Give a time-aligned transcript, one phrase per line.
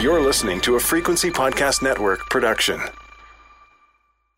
[0.00, 2.78] You're listening to a Frequency Podcast Network production.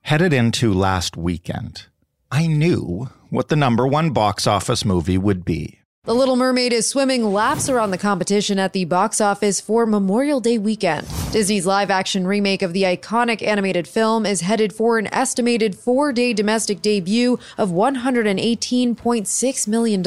[0.02, 1.86] Headed into last weekend,
[2.30, 5.80] I knew what the number one box office movie would be.
[6.04, 10.38] The Little Mermaid is swimming laps around the competition at the box office for Memorial
[10.38, 11.08] Day weekend.
[11.32, 16.12] Disney's live action remake of the iconic animated film is headed for an estimated four
[16.12, 20.04] day domestic debut of $118.6 million.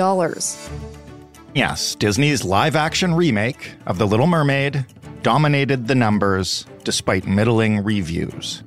[1.54, 4.86] Yes, Disney's live action remake of The Little Mermaid
[5.24, 8.64] dominated the numbers despite middling reviews.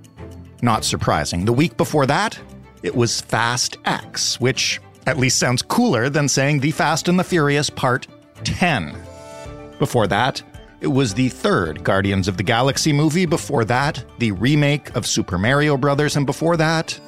[0.62, 1.44] Not surprising.
[1.44, 2.38] The week before that,
[2.82, 7.24] it was Fast X, which at least sounds cooler than saying The Fast and the
[7.24, 8.06] Furious Part
[8.44, 8.96] 10.
[9.78, 10.42] Before that,
[10.80, 13.26] it was the third Guardians of the Galaxy movie.
[13.26, 16.16] Before that, the remake of Super Mario Brothers.
[16.16, 16.98] And before that,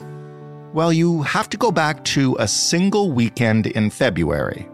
[0.72, 4.68] well, you have to go back to a single weekend in February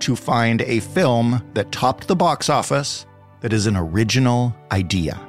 [0.00, 3.06] to find a film that topped the box office
[3.40, 5.20] that is an original idea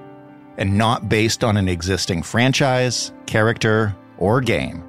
[0.57, 4.83] and not based on an existing franchise, character, or game.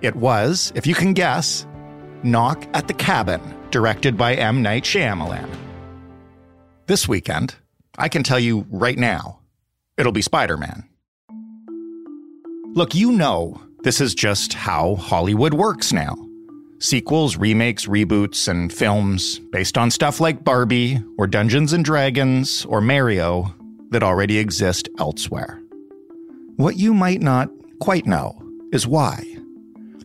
[0.00, 1.66] It was, if you can guess,
[2.22, 4.62] Knock at the Cabin, directed by M.
[4.62, 5.48] Night Shyamalan.
[6.86, 7.54] This weekend,
[7.98, 9.40] I can tell you right now,
[9.96, 10.88] it'll be Spider Man.
[12.74, 16.14] Look, you know this is just how Hollywood works now.
[16.82, 22.80] Sequels, remakes, reboots, and films based on stuff like Barbie or Dungeons and Dragons or
[22.80, 23.54] Mario
[23.90, 25.60] that already exist elsewhere.
[26.56, 28.40] What you might not quite know
[28.72, 29.26] is why.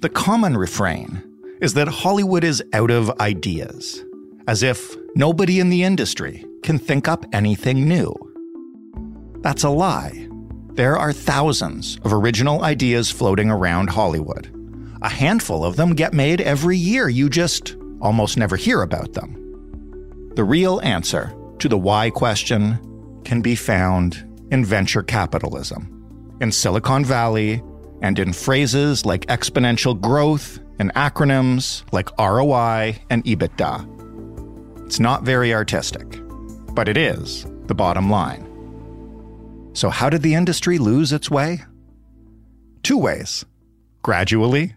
[0.02, 1.24] The common refrain
[1.62, 4.04] is that Hollywood is out of ideas,
[4.46, 8.14] as if nobody in the industry can think up anything new.
[9.40, 10.28] That's a lie.
[10.74, 14.52] There are thousands of original ideas floating around Hollywood.
[15.06, 17.08] A handful of them get made every year.
[17.08, 20.32] You just almost never hear about them.
[20.34, 27.06] The real answer to the why question can be found in venture capitalism, in Silicon
[27.06, 27.62] Valley,
[28.02, 34.88] and in phrases like exponential growth and acronyms like ROI and EBITDA.
[34.88, 36.20] It's not very artistic,
[36.74, 38.50] but it is the bottom line.
[39.74, 41.64] So, how did the industry lose its way?
[42.82, 43.46] Two ways
[44.02, 44.74] gradually,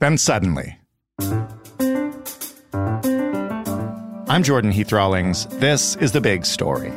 [0.00, 0.76] then suddenly.
[4.28, 5.46] I'm Jordan Heath Rawlings.
[5.46, 6.92] This is The Big Story.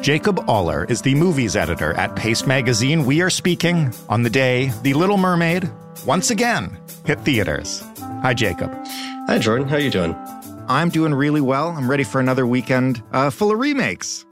[0.00, 3.06] Jacob Oller is the movies editor at Paste Magazine.
[3.06, 5.70] We are speaking on the day The Little Mermaid
[6.06, 7.82] once again hit theaters.
[8.22, 8.70] Hi, Jacob.
[9.26, 9.68] Hi, Jordan.
[9.68, 10.14] How are you doing?
[10.68, 11.68] I'm doing really well.
[11.68, 14.24] I'm ready for another weekend uh, full of remakes.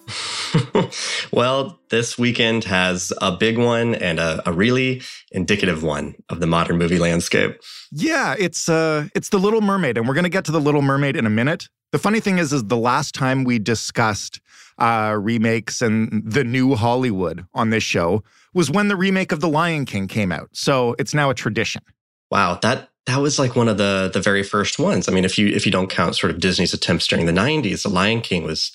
[1.32, 6.46] well, this weekend has a big one and a, a, really indicative one of the
[6.46, 7.60] modern movie landscape.
[7.90, 10.82] Yeah, it's uh, it's the Little Mermaid, and we're going to get to the Little
[10.82, 11.68] Mermaid in a minute.
[11.92, 14.40] The funny thing is, is the last time we discussed
[14.78, 18.22] uh, remakes and the new Hollywood on this show
[18.54, 20.48] was when the remake of The Lion King came out.
[20.52, 21.82] So it's now a tradition.
[22.30, 25.08] Wow, that that was like one of the the very first ones.
[25.08, 27.82] I mean, if you if you don't count sort of Disney's attempts during the '90s,
[27.82, 28.72] The Lion King was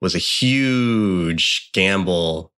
[0.00, 2.52] was a huge gamble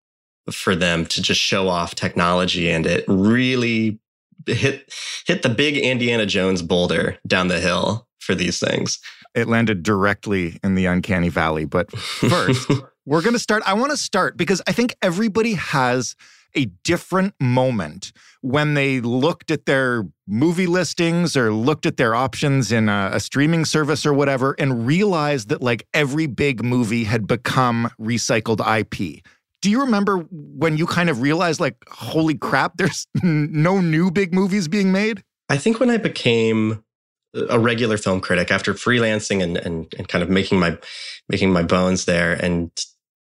[0.51, 3.99] for them to just show off technology, and it really
[4.45, 4.93] hit
[5.25, 8.99] hit the big Indiana Jones boulder down the hill for these things.
[9.35, 11.65] It landed directly in the uncanny valley.
[11.65, 12.69] But first,
[13.05, 13.63] we're going to start.
[13.65, 16.15] I want to start because I think everybody has
[16.55, 18.11] a different moment
[18.41, 23.19] when they looked at their movie listings or looked at their options in a, a,
[23.19, 29.23] streaming service or whatever and realized that like every big movie had become recycled IP.
[29.61, 34.33] Do you remember when you kind of realized like holy crap there's no new big
[34.33, 35.23] movies being made?
[35.49, 36.83] I think when I became
[37.49, 40.77] a regular film critic after freelancing and, and, and kind of making my
[41.27, 42.71] making my bones there and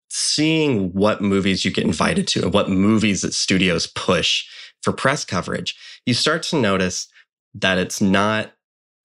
[0.09, 4.45] seeing what movies you get invited to and what movies that studios push
[4.81, 5.75] for press coverage,
[6.05, 7.07] you start to notice
[7.53, 8.51] that it's not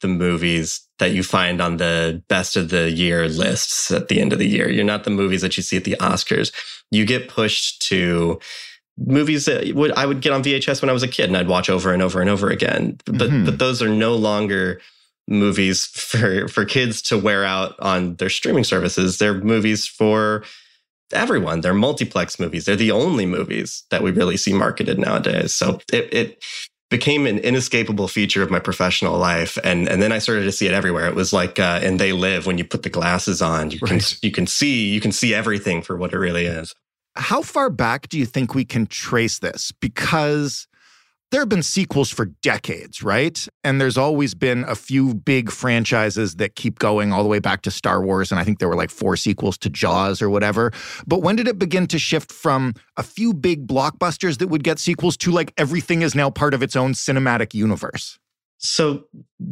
[0.00, 4.32] the movies that you find on the best of the year lists at the end
[4.32, 4.70] of the year.
[4.70, 6.52] You're not the movies that you see at the Oscars.
[6.90, 8.38] You get pushed to
[8.98, 11.48] movies that would I would get on VHS when I was a kid and I'd
[11.48, 12.98] watch over and over and over again.
[13.04, 13.44] But mm-hmm.
[13.44, 14.80] but those are no longer
[15.28, 19.18] movies for for kids to wear out on their streaming services.
[19.18, 20.44] They're movies for
[21.12, 21.60] everyone.
[21.60, 22.64] They're multiplex movies.
[22.64, 25.54] They're the only movies that we really see marketed nowadays.
[25.54, 26.44] So it, it
[26.88, 29.58] became an inescapable feature of my professional life.
[29.64, 31.06] And, and then I started to see it everywhere.
[31.06, 33.90] It was like, uh, and they live when you put the glasses on, you right.
[33.90, 36.72] can, you can see, you can see everything for what it really is.
[37.16, 39.72] How far back do you think we can trace this?
[39.72, 40.68] Because
[41.32, 43.46] there have been sequels for decades, right?
[43.64, 47.62] And there's always been a few big franchises that keep going all the way back
[47.62, 48.30] to Star Wars.
[48.30, 50.72] And I think there were like four sequels to Jaws or whatever.
[51.06, 54.78] But when did it begin to shift from a few big blockbusters that would get
[54.78, 58.18] sequels to like everything is now part of its own cinematic universe?
[58.58, 59.04] So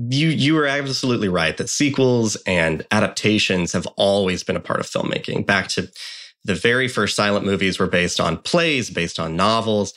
[0.09, 4.87] you you were absolutely right that sequels and adaptations have always been a part of
[4.87, 5.45] filmmaking.
[5.45, 5.91] Back to
[6.45, 9.93] the very first silent movies were based on plays, based on novels.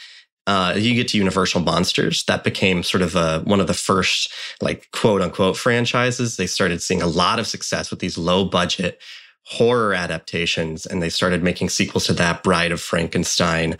[0.47, 2.23] Uh, you get to Universal Monsters.
[2.23, 6.37] That became sort of a, one of the first, like, quote unquote franchises.
[6.37, 8.99] They started seeing a lot of success with these low budget
[9.45, 13.77] horror adaptations, and they started making sequels to that Bride of Frankenstein,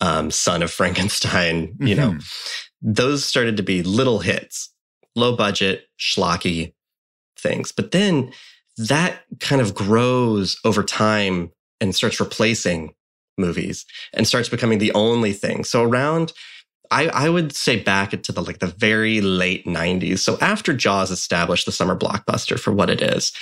[0.00, 2.16] um, Son of Frankenstein, you mm-hmm.
[2.16, 2.18] know.
[2.82, 4.72] Those started to be little hits,
[5.14, 6.72] low budget, schlocky
[7.38, 7.72] things.
[7.72, 8.32] But then
[8.76, 12.94] that kind of grows over time and starts replacing
[13.40, 15.64] movies and starts becoming the only thing.
[15.64, 16.32] So around
[16.90, 20.18] I, I would say back into the like the very late 90s.
[20.18, 23.32] So after Jaws established the summer blockbuster for what it is,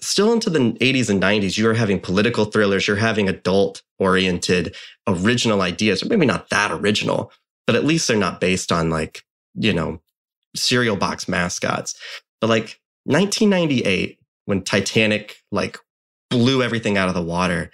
[0.00, 4.76] still into the 80s and 90s, you're having political thrillers, you're having adult oriented
[5.08, 7.32] original ideas, or maybe not that original,
[7.66, 9.24] but at least they're not based on like,
[9.54, 10.00] you know,
[10.54, 11.98] cereal box mascots.
[12.40, 15.78] But like 1998, when Titanic like
[16.30, 17.72] blew everything out of the water,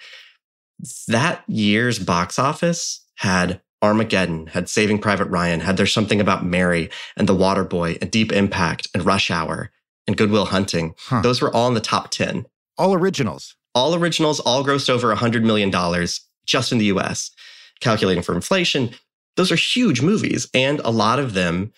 [1.07, 6.89] that year's box office had Armageddon, had Saving Private Ryan, had There's Something About Mary
[7.15, 9.71] and The Water Boy and Deep Impact and Rush Hour
[10.07, 10.95] and Good Will Hunting.
[10.97, 11.21] Huh.
[11.21, 12.45] Those were all in the top 10.
[12.77, 13.55] All originals.
[13.73, 15.71] All originals, all grossed over $100 million
[16.45, 17.31] just in the US.
[17.79, 18.91] Calculating for inflation,
[19.35, 20.49] those are huge movies.
[20.53, 21.73] And a lot of them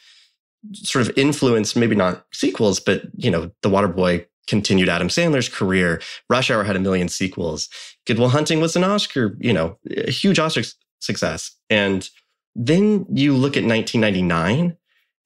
[0.73, 5.49] sort of influenced, maybe not sequels, but, you know, The Water Boy continued Adam Sandler's
[5.49, 6.01] career.
[6.29, 7.69] Rush Hour had a million sequels.
[8.07, 10.61] Good Will Hunting was an Oscar, you know, a huge Oscar
[10.99, 11.55] success.
[11.69, 12.09] And
[12.55, 14.75] then you look at 1999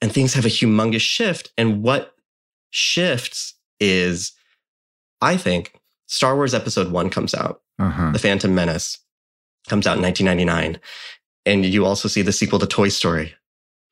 [0.01, 1.53] and things have a humongous shift.
[1.57, 2.15] And what
[2.71, 4.33] shifts is,
[5.21, 8.11] I think, Star Wars Episode One comes out, uh-huh.
[8.11, 8.99] The Phantom Menace
[9.69, 10.81] comes out in 1999.
[11.45, 13.33] And you also see the sequel to Toy Story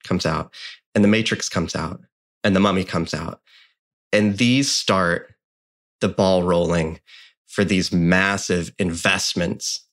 [0.03, 0.53] comes out,
[0.93, 2.01] and The Matrix comes out,
[2.43, 3.41] and The Mummy comes out.
[4.11, 5.33] And these start
[6.01, 6.99] the ball rolling
[7.49, 9.85] for these massive investments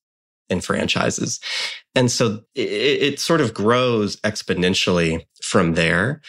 [0.48, 1.40] in franchises.
[1.94, 2.68] And so it,
[3.02, 6.20] it, sort of grows exponentially from there.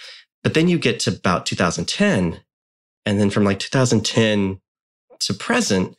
[0.43, 2.39] But then you get to about 2010.
[3.05, 4.59] And then from like 2010
[5.19, 5.95] to present,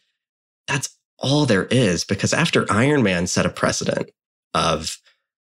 [0.67, 4.11] that's all there is because after Iron Man set a precedent
[4.55, 4.99] of,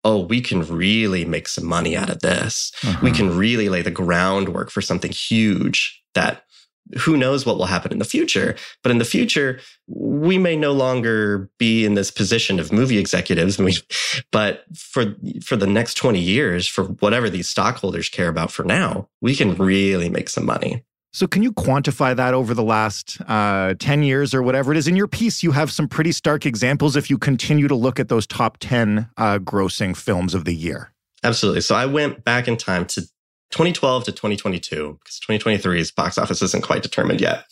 [0.04, 2.72] oh, we can really make some money out of this.
[2.84, 3.00] Uh-huh.
[3.04, 6.45] We can really lay the groundwork for something huge that
[6.98, 8.56] who knows what will happen in the future.
[8.84, 13.60] But in the future, we may no longer be in this position of movie executives.
[14.32, 19.10] but for, for the next 20 years, for whatever these stockholders care about for now,
[19.22, 20.84] we can really make some money.
[21.16, 24.86] So, can you quantify that over the last uh, 10 years or whatever it is?
[24.86, 28.10] In your piece, you have some pretty stark examples if you continue to look at
[28.10, 30.92] those top 10 uh, grossing films of the year.
[31.24, 31.62] Absolutely.
[31.62, 33.08] So, I went back in time to
[33.52, 37.46] 2012 to 2022, because 2023's box office isn't quite determined yet.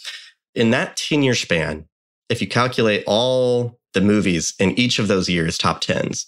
[0.56, 1.88] In that 10 year span,
[2.30, 6.25] if you calculate all the movies in each of those years' top 10s,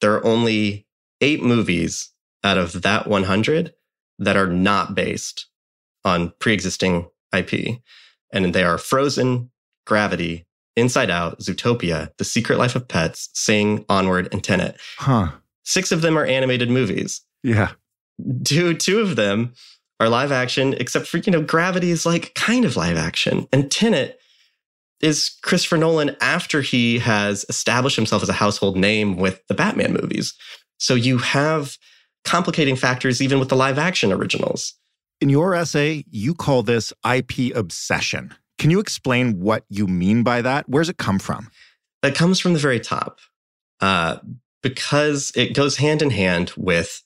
[0.00, 0.86] there are only
[1.20, 2.12] eight movies
[2.44, 3.74] out of that 100
[4.18, 5.46] that are not based
[6.04, 7.80] on pre existing IP.
[8.32, 9.50] And they are Frozen,
[9.86, 10.46] Gravity,
[10.76, 14.78] Inside Out, Zootopia, The Secret Life of Pets, Sing, Onward, and Tenet.
[14.98, 15.32] Huh.
[15.64, 17.22] Six of them are animated movies.
[17.42, 17.72] Yeah
[18.44, 19.52] two two of them
[20.00, 23.70] are live action, except for you know Gravity is like kind of live action, and
[23.70, 24.18] Tenet
[25.00, 29.92] is Christopher Nolan after he has established himself as a household name with the Batman
[29.92, 30.34] movies.
[30.78, 31.76] So you have
[32.24, 34.74] complicating factors even with the live action originals.
[35.20, 38.34] In your essay, you call this IP obsession.
[38.58, 40.68] Can you explain what you mean by that?
[40.68, 41.50] Where's it come from?
[42.02, 43.18] That comes from the very top,
[43.80, 44.18] uh,
[44.62, 47.02] because it goes hand in hand with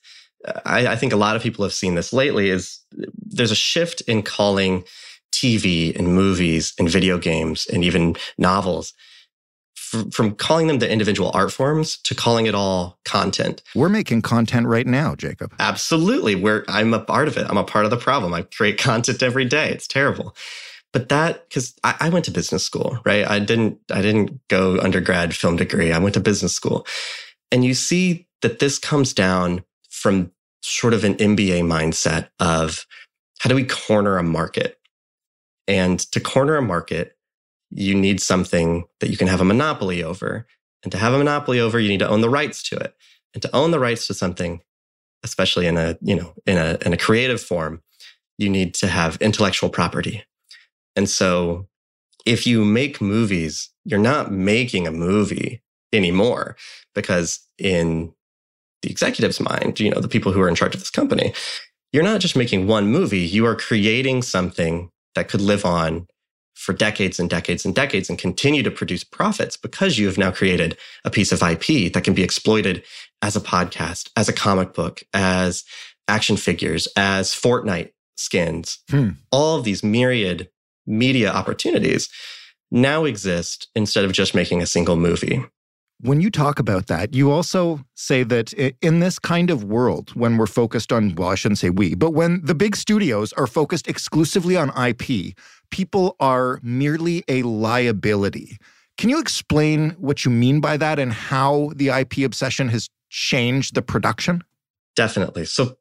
[0.65, 4.01] I, I think a lot of people have seen this lately is there's a shift
[4.01, 4.83] in calling
[5.31, 8.93] TV and movies and video games and even novels
[10.11, 13.61] from calling them the individual art forms to calling it all content.
[13.75, 15.53] We're making content right now, Jacob.
[15.59, 16.35] Absolutely.
[16.35, 17.45] We're I'm a part of it.
[17.47, 18.33] I'm a part of the problem.
[18.33, 19.69] I create content every day.
[19.69, 20.35] It's terrible.
[20.91, 23.27] But that because I, I, went to business school, right?
[23.27, 25.91] I didn't I didn't go undergrad film degree.
[25.91, 26.85] I went to business school.
[27.51, 29.63] And you see that this comes down
[30.03, 30.31] from
[30.61, 32.85] sort of an MBA mindset of
[33.39, 34.77] how do we corner a market?
[35.65, 37.15] And to corner a market,
[37.71, 40.45] you need something that you can have a monopoly over.
[40.83, 42.93] And to have a monopoly over, you need to own the rights to it.
[43.33, 44.61] And to own the rights to something,
[45.23, 47.81] especially in a, you know, in a, in a creative form,
[48.37, 50.25] you need to have intellectual property.
[50.97, 51.67] And so
[52.25, 55.61] if you make movies, you're not making a movie
[55.93, 56.57] anymore
[56.93, 58.13] because in
[58.83, 61.33] the executive's mind, you know, the people who are in charge of this company,
[61.91, 66.07] you're not just making one movie, you are creating something that could live on
[66.53, 70.31] for decades and decades and decades and continue to produce profits because you have now
[70.31, 72.83] created a piece of IP that can be exploited
[73.21, 75.63] as a podcast, as a comic book, as
[76.07, 78.79] action figures, as Fortnite skins.
[78.89, 79.09] Hmm.
[79.31, 80.49] All of these myriad
[80.85, 82.09] media opportunities
[82.71, 85.43] now exist instead of just making a single movie.
[86.03, 90.35] When you talk about that, you also say that in this kind of world, when
[90.35, 93.87] we're focused on, well, I shouldn't say we, but when the big studios are focused
[93.87, 95.33] exclusively on IP,
[95.71, 98.57] people are merely a liability.
[98.97, 103.73] Can you explain what you mean by that and how the IP obsession has changed
[103.73, 104.43] the production?
[104.97, 105.45] Definitely.
[105.45, 105.77] So,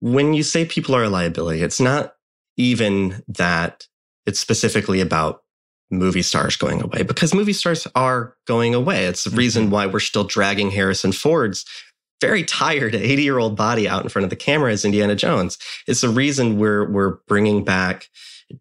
[0.00, 2.14] when you say people are a liability, it's not
[2.56, 3.88] even that
[4.24, 5.42] it's specifically about
[5.90, 9.06] movie stars going away because movie stars are going away.
[9.06, 9.38] It's the mm-hmm.
[9.38, 11.64] reason why we're still dragging Harrison Ford's
[12.20, 15.58] very tired 80 year old body out in front of the camera as Indiana Jones.
[15.86, 18.08] It's the reason we're, we're bringing back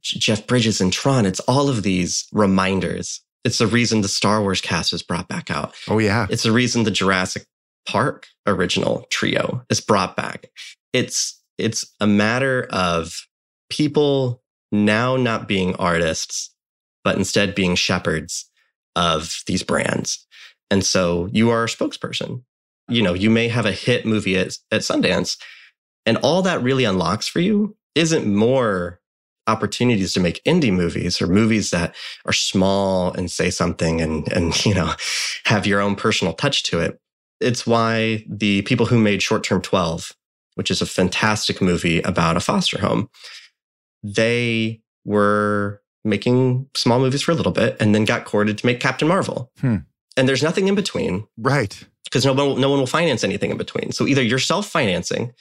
[0.02, 1.26] Jeff Bridges and Tron.
[1.26, 3.22] It's all of these reminders.
[3.44, 5.74] It's the reason the Star Wars cast is brought back out.
[5.88, 6.26] Oh, yeah.
[6.30, 7.46] It's the reason the Jurassic
[7.88, 10.48] Park original trio is brought back.
[10.94, 13.28] It's, it's a matter of
[13.70, 14.42] people
[14.72, 16.55] now not being artists
[17.06, 18.50] but instead being shepherds
[18.98, 20.26] of these brands.
[20.70, 22.44] And so you are a spokesperson.
[22.90, 25.38] You know, you may have a hit movie at, at Sundance,
[26.06, 29.00] and all that really unlocks for you isn't more
[29.48, 31.96] opportunities to make indie movies or movies that
[32.26, 34.92] are small and say something and, and, you know,
[35.46, 37.00] have your own personal touch to it.
[37.40, 40.14] It's why the people who made Short Term 12,
[40.56, 43.10] which is a fantastic movie about a foster home,
[44.04, 48.80] they were making small movies for a little bit and then got courted to make
[48.80, 49.52] Captain Marvel.
[49.60, 49.78] Hmm.
[50.16, 51.28] And there's nothing in between.
[51.38, 51.84] Right.
[52.06, 53.92] Because no one, no one will finance anything in between.
[53.92, 55.34] So either you're self financing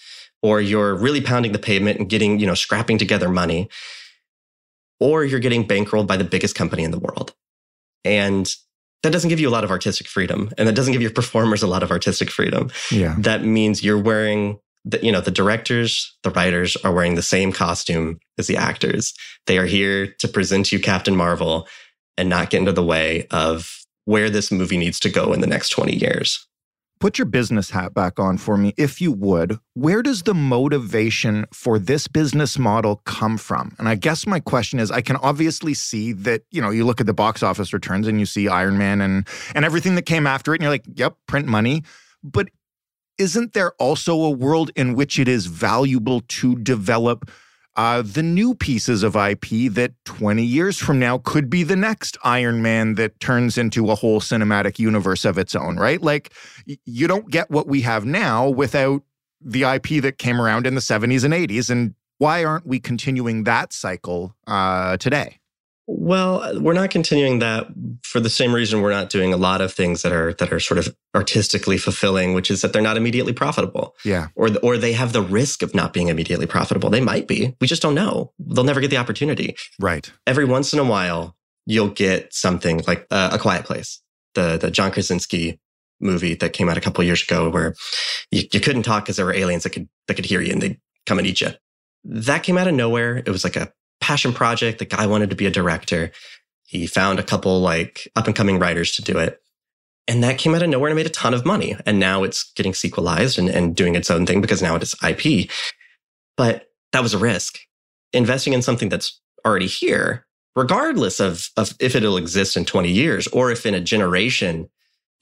[0.42, 3.68] or you're really pounding the pavement and getting, you know, scrapping together money,
[5.00, 7.34] or you're getting bankrolled by the biggest company in the world.
[8.04, 8.52] And
[9.02, 10.50] that doesn't give you a lot of artistic freedom.
[10.56, 12.70] And that doesn't give your performers a lot of artistic freedom.
[12.90, 13.14] Yeah.
[13.18, 17.52] That means you're wearing the, you know, the directors, the writers are wearing the same
[17.52, 19.14] costume as the actors.
[19.46, 21.66] They are here to present you Captain Marvel
[22.16, 25.46] and not get into the way of where this movie needs to go in the
[25.46, 26.46] next 20 years.
[27.00, 29.58] Put your business hat back on for me, if you would.
[29.74, 33.74] Where does the motivation for this business model come from?
[33.78, 37.00] And I guess my question is I can obviously see that, you know, you look
[37.00, 40.26] at the box office returns and you see Iron Man and, and everything that came
[40.26, 41.82] after it, and you're like, yep, print money.
[42.22, 42.48] But
[43.18, 47.30] isn't there also a world in which it is valuable to develop
[47.76, 52.16] uh, the new pieces of IP that 20 years from now could be the next
[52.22, 56.00] Iron Man that turns into a whole cinematic universe of its own, right?
[56.00, 56.32] Like,
[56.66, 59.02] you don't get what we have now without
[59.40, 61.68] the IP that came around in the 70s and 80s.
[61.68, 65.40] And why aren't we continuing that cycle uh, today?
[65.86, 67.66] Well, we're not continuing that
[68.02, 70.60] for the same reason we're not doing a lot of things that are that are
[70.60, 73.94] sort of artistically fulfilling, which is that they're not immediately profitable.
[74.04, 74.28] Yeah.
[74.34, 76.88] Or or they have the risk of not being immediately profitable.
[76.88, 77.54] They might be.
[77.60, 78.32] We just don't know.
[78.38, 79.56] They'll never get the opportunity.
[79.78, 80.10] Right.
[80.26, 81.36] Every once in a while,
[81.66, 84.00] you'll get something like uh, A Quiet Place,
[84.34, 85.60] the the John Krasinski
[86.00, 87.74] movie that came out a couple years ago, where
[88.30, 90.62] you, you couldn't talk because there were aliens that could that could hear you and
[90.62, 91.50] they'd come and eat you.
[92.04, 93.18] That came out of nowhere.
[93.18, 93.70] It was like a
[94.04, 94.78] passion project.
[94.78, 96.12] The guy wanted to be a director.
[96.66, 99.40] He found a couple like up and coming writers to do it.
[100.06, 101.74] And that came out of nowhere and made a ton of money.
[101.86, 104.94] And now it's getting sequelized and, and doing its own thing because now it is
[105.02, 105.50] IP.
[106.36, 107.58] But that was a risk.
[108.12, 113.26] Investing in something that's already here, regardless of, of if it'll exist in 20 years
[113.28, 114.68] or if in a generation,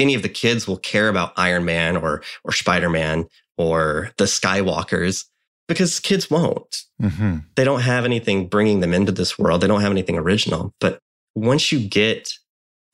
[0.01, 4.25] any of the kids will care about Iron Man or, or Spider Man or the
[4.25, 5.27] Skywalkers
[5.73, 6.83] because kids won't.
[7.01, 7.39] Mm-hmm.
[7.57, 9.61] They don't have anything bringing them into this world.
[9.61, 10.75] They don't have anything original.
[10.81, 10.99] But
[11.35, 12.33] once you get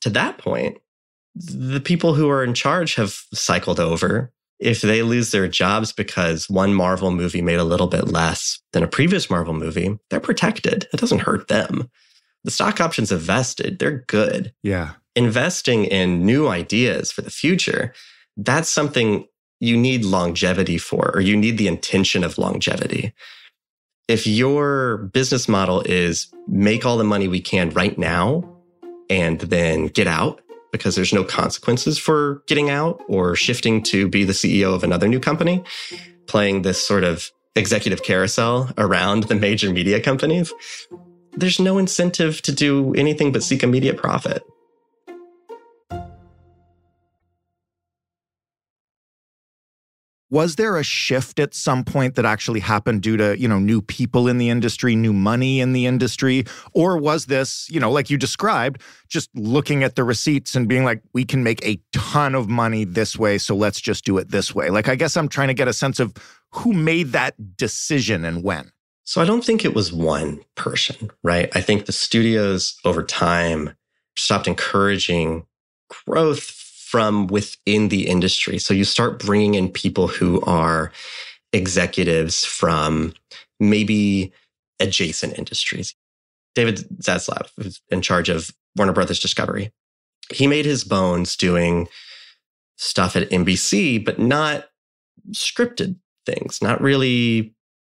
[0.01, 0.77] to that point,
[1.35, 4.31] the people who are in charge have cycled over.
[4.59, 8.83] If they lose their jobs because one Marvel movie made a little bit less than
[8.83, 10.85] a previous Marvel movie, they're protected.
[10.91, 11.89] It doesn't hurt them.
[12.43, 13.79] The stock options have vested.
[13.79, 14.53] They're good.
[14.61, 14.93] Yeah.
[15.15, 17.93] Investing in new ideas for the future,
[18.35, 19.27] that's something
[19.59, 23.13] you need longevity for, or you need the intention of longevity.
[24.07, 28.43] If your business model is make all the money we can right now
[29.09, 34.23] and then get out because there's no consequences for getting out or shifting to be
[34.23, 35.63] the CEO of another new company,
[36.27, 40.53] playing this sort of executive carousel around the major media companies,
[41.35, 44.43] there's no incentive to do anything but seek immediate profit.
[50.29, 53.81] Was there a shift at some point that actually happened due to you know new
[53.81, 56.45] people in the industry new money in the industry?
[56.73, 60.83] Or was this you know like you described just looking at the receipts and being
[60.83, 64.29] like we can make a ton of money this way so let's just do it
[64.29, 64.69] this way.
[64.69, 66.13] Like i guess i'm trying to get a sense of
[66.51, 68.71] who made that decision and when.
[69.03, 71.49] So i don't think it was one person right?
[71.55, 73.75] I think the studios over time
[74.15, 75.45] stopped encouraging
[76.05, 78.57] growth from within the industry.
[78.57, 80.91] So you start bringing in people who are
[81.53, 83.13] executives from
[83.59, 84.33] maybe
[84.79, 85.93] adjacent industries.
[86.55, 89.71] David Zaslav, who's in charge of Warner Brothers Discovery,
[90.33, 91.87] he made his bones doing
[92.77, 94.65] stuff at NBC, but not
[95.31, 97.53] scripted things, not really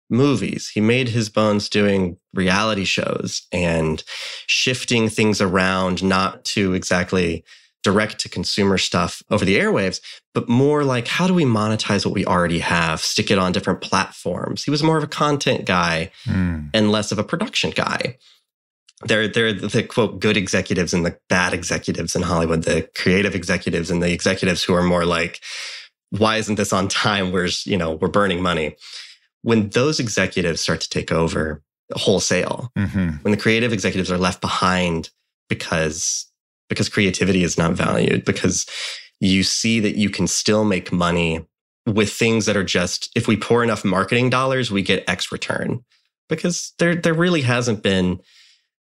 [0.09, 0.67] movies.
[0.67, 4.03] He made his bones doing reality shows and
[4.47, 7.43] shifting things around, not to exactly
[7.83, 10.01] direct to consumer stuff over the airwaves,
[10.33, 13.81] but more like how do we monetize what we already have, stick it on different
[13.81, 14.63] platforms.
[14.63, 16.69] He was more of a content guy mm.
[16.73, 18.17] and less of a production guy.
[19.05, 23.89] They're, they're the quote good executives and the bad executives in Hollywood, the creative executives
[23.89, 25.39] and the executives who are more like,
[26.09, 27.31] why isn't this on time?
[27.31, 28.75] Where's, you know, we're burning money.
[29.41, 33.09] When those executives start to take over wholesale, mm-hmm.
[33.21, 35.11] when the creative executives are left behind
[35.47, 36.28] because
[36.69, 38.65] because creativity is not valued because
[39.19, 41.45] you see that you can still make money
[41.85, 45.83] with things that are just if we pour enough marketing dollars we get x return.
[46.29, 48.19] Because there there really hasn't been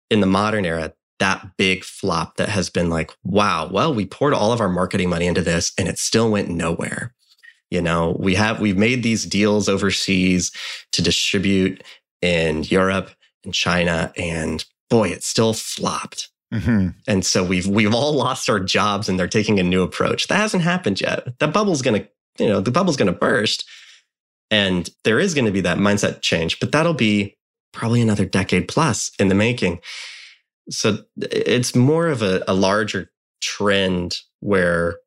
[0.10, 4.34] in the modern era that big flop that has been like wow well we poured
[4.34, 7.13] all of our marketing money into this and it still went nowhere.
[7.72, 10.51] You know we have we've made these deals overseas
[10.91, 11.84] to distribute
[12.22, 13.12] in Europe
[13.46, 16.89] and China and boy it still flopped Mm-hmm.
[17.07, 20.27] And so we've we've all lost our jobs and they're taking a new approach.
[20.27, 21.37] That hasn't happened yet.
[21.39, 22.07] That bubble's gonna,
[22.39, 23.65] you know, the bubble's gonna burst.
[24.49, 27.36] And there is going to be that mindset change, but that'll be
[27.73, 29.81] probably another decade plus in the making.
[30.69, 34.97] So it's more of a, a larger trend where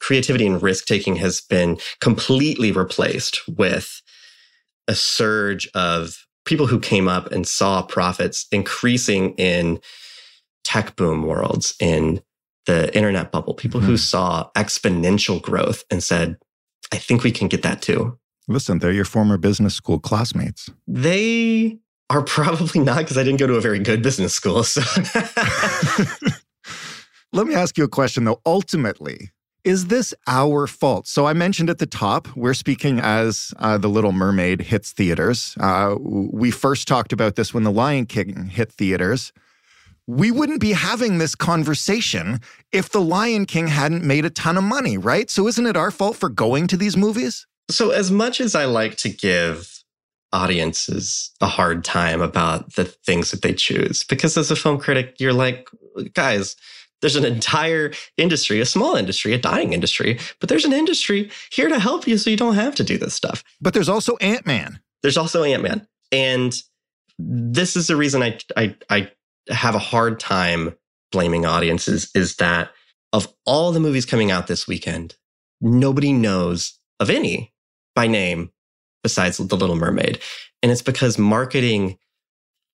[0.00, 4.02] creativity and risk taking has been completely replaced with
[4.86, 9.80] a surge of people who came up and saw profits increasing in
[10.64, 12.20] tech boom worlds in
[12.66, 13.90] the internet bubble, people mm-hmm.
[13.90, 16.36] who saw exponential growth and said,
[16.92, 18.18] I think we can get that too.
[18.48, 20.70] Listen, they're your former business school classmates.
[20.86, 21.78] They
[22.10, 24.64] are probably not because I didn't go to a very good business school.
[24.64, 24.82] So
[27.32, 28.40] let me ask you a question though.
[28.44, 29.30] Ultimately,
[29.64, 31.06] is this our fault?
[31.06, 35.56] So I mentioned at the top, we're speaking as uh, The Little Mermaid hits theaters.
[35.58, 39.32] Uh, we first talked about this when The Lion King hit theaters
[40.06, 42.40] we wouldn't be having this conversation
[42.72, 45.30] if The Lion King hadn't made a ton of money, right?
[45.30, 47.46] So isn't it our fault for going to these movies?
[47.70, 49.82] So, as much as I like to give
[50.32, 55.16] audiences a hard time about the things that they choose, because as a film critic,
[55.18, 55.68] you're like,
[56.12, 56.56] guys,
[57.00, 61.68] there's an entire industry, a small industry, a dying industry, but there's an industry here
[61.68, 63.42] to help you so you don't have to do this stuff.
[63.60, 64.80] But there's also Ant Man.
[65.02, 65.86] There's also Ant Man.
[66.12, 66.60] And
[67.18, 69.10] this is the reason I, I, I
[69.50, 70.74] have a hard time
[71.12, 72.70] blaming audiences is that
[73.12, 75.16] of all the movies coming out this weekend,
[75.60, 77.52] nobody knows of any
[77.94, 78.50] by name
[79.02, 80.20] besides The Little Mermaid.
[80.62, 81.98] And it's because marketing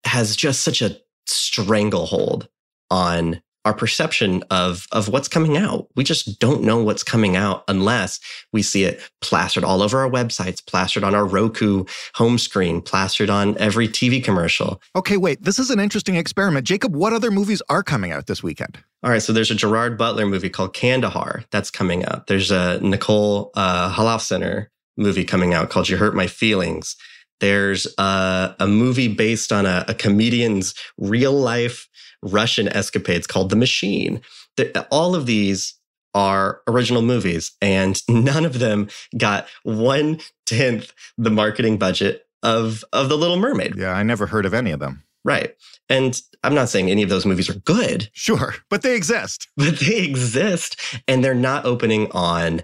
[0.05, 2.47] has just such a stranglehold
[2.89, 5.87] on our perception of of what's coming out.
[5.95, 8.19] We just don't know what's coming out unless
[8.53, 13.29] we see it plastered all over our websites, plastered on our Roku home screen, plastered
[13.29, 14.81] on every TV commercial.
[14.95, 15.43] Okay, wait.
[15.43, 16.65] This is an interesting experiment.
[16.65, 18.79] Jacob, what other movies are coming out this weekend?
[19.03, 22.27] All right, so there's a Gerard Butler movie called Kandahar that's coming out.
[22.27, 24.67] There's a Nicole uh, Holofcener
[24.97, 26.95] movie coming out called You Hurt My Feelings.
[27.39, 31.87] There's a, a movie based on a, a comedian's real life
[32.23, 34.21] Russian escapades called The Machine.
[34.57, 35.75] The, all of these
[36.13, 43.09] are original movies, and none of them got one tenth the marketing budget of of
[43.09, 43.75] The Little Mermaid.
[43.75, 45.03] Yeah, I never heard of any of them.
[45.25, 45.55] Right.
[45.89, 48.09] And I'm not saying any of those movies are good.
[48.13, 49.47] Sure, but they exist.
[49.57, 52.61] But they exist, and they're not opening on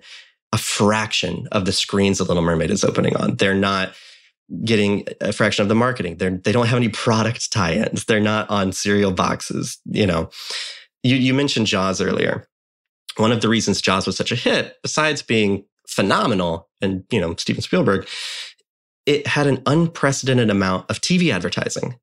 [0.53, 3.35] a fraction of the screens The Little Mermaid is opening on.
[3.35, 3.93] They're not
[4.63, 6.17] getting a fraction of the marketing.
[6.17, 8.05] They're, they don't have any product tie-ins.
[8.05, 9.79] They're not on cereal boxes.
[9.85, 10.29] You know,
[11.03, 12.47] you, you mentioned Jaws earlier.
[13.17, 17.35] One of the reasons Jaws was such a hit, besides being phenomenal, and you know
[17.35, 18.07] Steven Spielberg,
[19.05, 21.97] it had an unprecedented amount of TV advertising.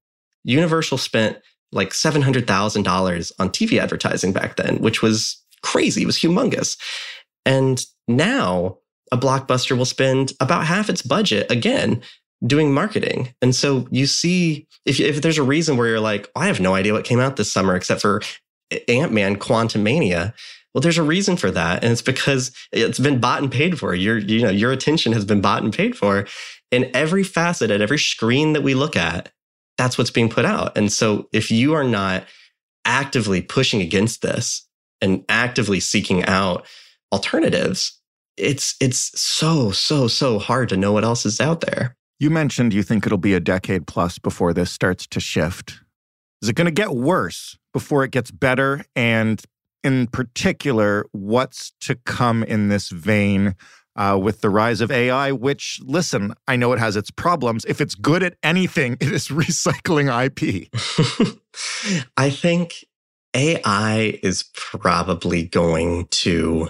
[0.45, 1.39] Universal spent
[1.71, 6.03] like seven hundred thousand dollars on TV advertising back then, which was crazy.
[6.03, 6.79] It was humongous,
[7.45, 8.79] and now
[9.13, 12.03] a blockbuster will spend about half its budget again
[12.47, 13.35] doing marketing.
[13.41, 16.75] And so you see, if, if there's a reason where you're like, I have no
[16.75, 18.23] idea what came out this summer except for
[18.89, 20.35] Ant Man Quantumania.
[20.75, 21.85] Well, there's a reason for that.
[21.85, 23.95] And it's because it's been bought and paid for.
[23.95, 26.27] Your, you know, your attention has been bought and paid for.
[26.71, 29.31] In every facet, at every screen that we look at,
[29.77, 30.77] that's what's being put out.
[30.77, 32.25] And so if you are not
[32.85, 34.67] actively pushing against this
[35.01, 36.67] and actively seeking out
[37.13, 38.01] alternatives,
[38.37, 41.97] it's it's so so so hard to know what else is out there.
[42.23, 45.81] You mentioned you think it'll be a decade plus before this starts to shift.
[46.41, 49.43] Is it going to get worse before it gets better and
[49.83, 53.57] in particular what's to come in this vein
[53.97, 57.65] uh, with the rise of AI, which, listen, I know it has its problems.
[57.65, 60.69] If it's good at anything, it is recycling IP.
[62.17, 62.85] I think
[63.35, 66.69] AI is probably going to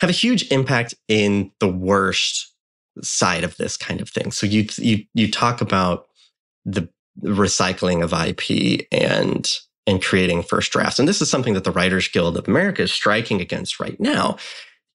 [0.00, 2.49] have a huge impact in the worst
[3.02, 4.30] side of this kind of thing.
[4.30, 6.06] So you you you talk about
[6.64, 6.88] the
[7.22, 9.50] recycling of IP and
[9.86, 10.98] and creating first drafts.
[10.98, 14.36] And this is something that the Writers Guild of America is striking against right now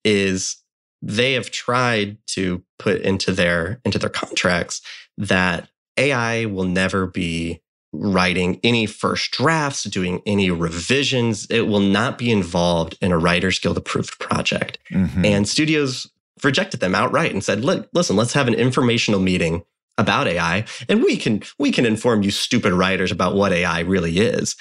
[0.04, 0.58] is
[1.02, 4.82] they have tried to put into their into their contracts
[5.18, 7.62] that AI will never be
[7.94, 11.46] writing any first drafts, doing any revisions.
[11.50, 14.78] It will not be involved in a Writers Guild approved project.
[14.92, 15.26] Mm-hmm.
[15.26, 16.10] And studios
[16.44, 19.64] rejected them outright and said, look, listen, let's have an informational meeting
[19.98, 24.20] about AI and we can we can inform you stupid writers about what AI really
[24.20, 24.56] is.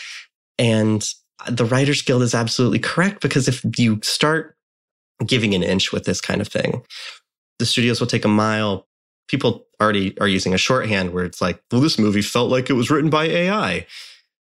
[0.58, 1.04] And
[1.50, 4.56] the Writers Guild is absolutely correct because if you start
[5.26, 6.84] giving an inch with this kind of thing,
[7.58, 8.86] the studios will take a mile
[9.28, 12.74] people already are using a shorthand where it's like, well, this movie felt like it
[12.74, 13.86] was written by AI.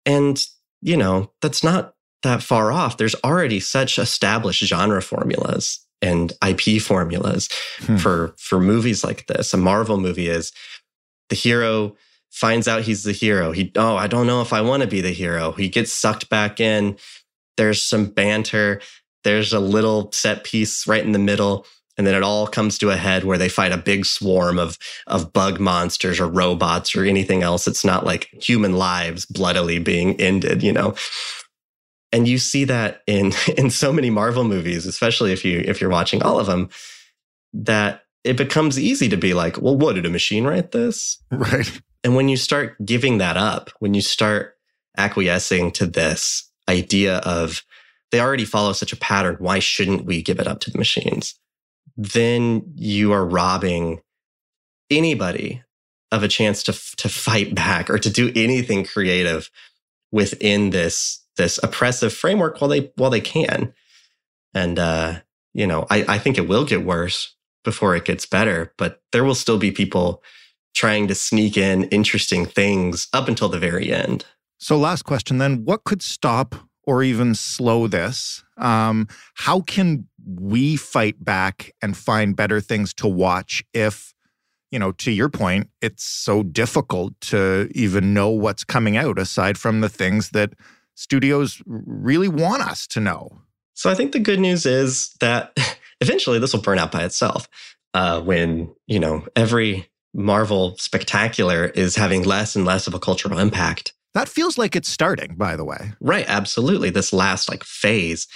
[0.04, 0.40] And,
[0.82, 2.96] you know, that's not that far off.
[2.96, 7.48] There's already such established genre formulas and IP formulas
[7.80, 7.96] hmm.
[7.96, 9.54] for for movies like this.
[9.54, 10.52] A Marvel movie is
[11.28, 11.96] the hero
[12.30, 13.52] finds out he's the hero.
[13.52, 15.52] He oh, I don't know if I want to be the hero.
[15.52, 16.96] He gets sucked back in.
[17.56, 18.80] There's some banter.
[19.24, 21.66] There's a little set piece right in the middle
[21.98, 24.78] and then it all comes to a head where they fight a big swarm of
[25.06, 30.18] of bug monsters or robots or anything else it's not like human lives bloodily being
[30.20, 30.94] ended you know
[32.12, 35.90] and you see that in in so many marvel movies especially if you if you're
[35.90, 36.68] watching all of them
[37.52, 41.22] that it becomes easy to be like well what did a machine write this?
[41.30, 41.80] Right.
[42.04, 44.56] And when you start giving that up when you start
[44.96, 47.64] acquiescing to this idea of
[48.12, 51.34] they already follow such a pattern why shouldn't we give it up to the machines?
[51.96, 54.00] then you are robbing
[54.90, 55.62] anybody
[56.12, 59.50] of a chance to to fight back or to do anything creative
[60.12, 63.72] within this this oppressive framework while they while they can.
[64.54, 65.20] And uh,
[65.54, 69.24] you know, I, I think it will get worse before it gets better, but there
[69.24, 70.22] will still be people
[70.74, 74.24] trying to sneak in interesting things up until the very end.
[74.58, 78.44] So, last question then: What could stop or even slow this?
[78.56, 84.14] Um, how can we fight back and find better things to watch if,
[84.70, 89.58] you know, to your point, it's so difficult to even know what's coming out aside
[89.58, 90.54] from the things that
[90.96, 93.40] studios really want us to know?
[93.74, 95.56] So I think the good news is that
[96.00, 97.48] eventually this will burn out by itself.
[97.94, 103.38] Uh, when you know every Marvel spectacular is having less and less of a cultural
[103.38, 105.92] impact, that feels like it's starting, by the way.
[106.00, 106.90] Right, absolutely.
[106.90, 108.26] This last like phase.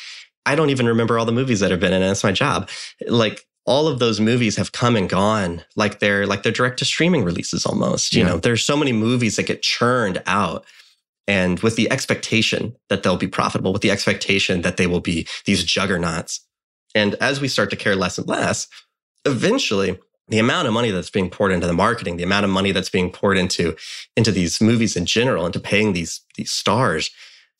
[0.46, 2.06] I don't even remember all the movies that have been in it.
[2.06, 2.70] That's my job.
[3.06, 6.84] Like all of those movies have come and gone like they're like they're direct to
[6.84, 8.14] streaming releases almost.
[8.14, 8.28] You yeah.
[8.28, 10.64] know, there's so many movies that get churned out
[11.30, 15.28] and with the expectation that they'll be profitable, with the expectation that they will be
[15.46, 16.44] these juggernauts.
[16.92, 18.66] And as we start to care less and less,
[19.24, 22.72] eventually the amount of money that's being poured into the marketing, the amount of money
[22.72, 23.76] that's being poured into
[24.16, 27.10] into these movies in general, into paying these these stars,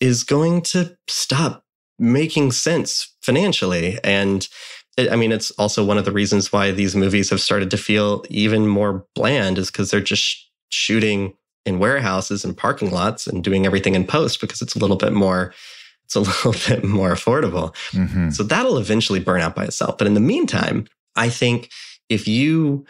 [0.01, 1.65] is going to stop
[1.97, 4.01] making sense financially.
[4.03, 4.49] And
[4.97, 7.77] it, I mean, it's also one of the reasons why these movies have started to
[7.77, 11.35] feel even more bland, is because they're just shooting
[11.67, 15.13] in warehouses and parking lots and doing everything in post because it's a little bit
[15.13, 15.53] more
[16.05, 17.75] it's a little bit more affordable.
[17.93, 18.31] Mm-hmm.
[18.31, 19.97] So that'll eventually burn out by itself.
[19.97, 21.71] But in the meantime, I think
[22.09, 22.85] if you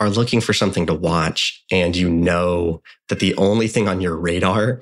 [0.00, 4.16] are looking for something to watch and you know that the only thing on your
[4.16, 4.80] radar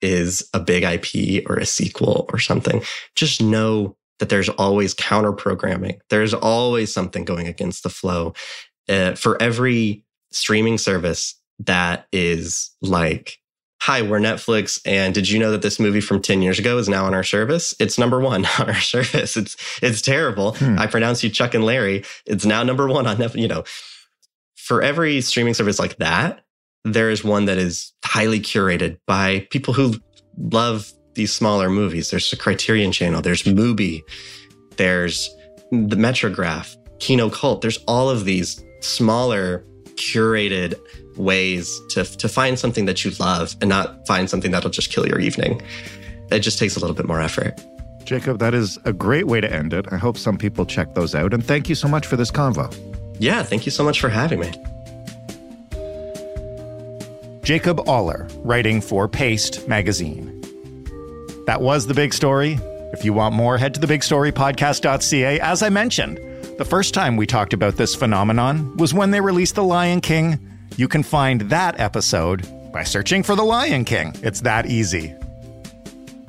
[0.00, 2.82] is a big IP or a sequel or something,
[3.14, 6.00] just know that there's always counter programming.
[6.08, 8.34] There's always something going against the flow.
[8.88, 13.38] Uh, for every streaming service that is like,
[13.80, 14.80] hi, we're Netflix.
[14.84, 17.22] And did you know that this movie from 10 years ago is now on our
[17.22, 17.74] service?
[17.78, 19.36] It's number one on our service.
[19.36, 20.54] It's, it's terrible.
[20.54, 20.78] Hmm.
[20.78, 22.04] I pronounce you Chuck and Larry.
[22.26, 23.40] It's now number one on Netflix.
[23.40, 23.64] You know,
[24.56, 26.44] for every streaming service like that,
[26.84, 29.94] there is one that is highly curated by people who
[30.38, 32.10] love these smaller movies.
[32.10, 34.02] There's the Criterion Channel, there's Mubi,
[34.76, 35.34] there's
[35.70, 37.62] the Metrograph, Kino Cult.
[37.62, 39.64] There's all of these smaller
[39.96, 40.74] curated
[41.16, 45.06] ways to, to find something that you love and not find something that'll just kill
[45.06, 45.62] your evening.
[46.30, 47.60] It just takes a little bit more effort.
[48.04, 49.86] Jacob, that is a great way to end it.
[49.90, 51.34] I hope some people check those out.
[51.34, 52.72] And thank you so much for this convo.
[53.18, 54.52] Yeah, thank you so much for having me.
[57.42, 60.32] Jacob Oller, writing for Paste magazine.
[61.46, 62.58] That was the big story.
[62.92, 65.40] If you want more, head to the thebigstorypodcast.ca.
[65.40, 66.18] As I mentioned,
[66.58, 70.38] the first time we talked about this phenomenon was when they released The Lion King.
[70.76, 74.14] You can find that episode by searching for The Lion King.
[74.22, 75.14] It's that easy.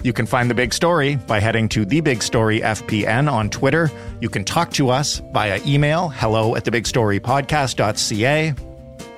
[0.03, 3.89] You can find The Big Story by heading to The Big Story FPN on Twitter.
[4.21, 8.53] You can talk to us via email, hello at thebigstorypodcast.ca.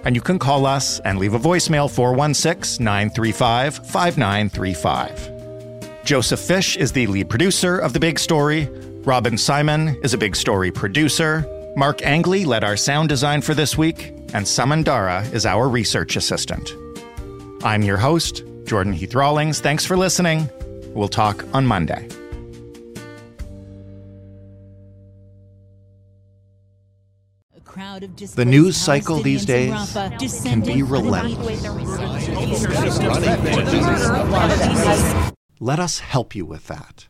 [0.06, 6.06] And you can call us and leave a voicemail 416 935 5935.
[6.06, 8.70] Joseph Fish is the lead producer of The Big Story.
[9.06, 11.48] Robin Simon is a Big Story producer.
[11.78, 14.10] Mark Angley led our sound design for this week.
[14.34, 16.74] And Samandara is our research assistant.
[17.64, 19.62] I'm your host, Jordan Heath Rawlings.
[19.62, 20.50] Thanks for listening.
[20.94, 22.10] We'll talk on Monday.
[28.36, 29.94] The news cycle these days
[30.44, 31.58] can be relentless.
[35.62, 37.09] Let us help you with that.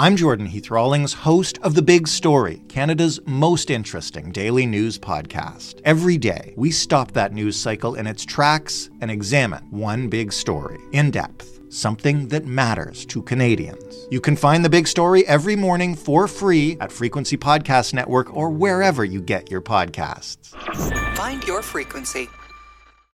[0.00, 5.80] I'm Jordan Heath Rawlings, host of The Big Story, Canada's most interesting daily news podcast.
[5.84, 10.78] Every day, we stop that news cycle in its tracks and examine one big story
[10.92, 14.06] in depth, something that matters to Canadians.
[14.08, 18.50] You can find The Big Story every morning for free at Frequency Podcast Network or
[18.50, 20.54] wherever you get your podcasts.
[21.16, 22.28] Find your frequency.